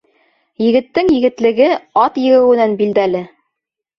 Егеттең 0.67 1.09
егетлеге 1.15 1.67
ат 2.05 2.17
егеүенән 2.23 2.75
билдәле. 2.81 3.25